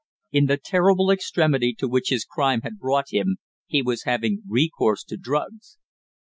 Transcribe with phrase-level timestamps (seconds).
[0.31, 5.03] In the terrible extremity to which his crime had brought him he was having recourse
[5.03, 5.77] to drugs.